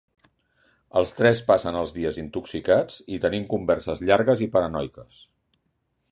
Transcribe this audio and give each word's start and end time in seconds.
Els 1.01 1.11
tres 1.17 1.41
passen 1.49 1.75
els 1.81 1.91
dies 1.97 2.17
intoxicats 2.21 2.97
i 3.17 3.19
tenint 3.27 3.45
converses 3.51 4.01
llargues 4.11 4.41
i 4.47 4.51
paranoiques. 4.57 5.21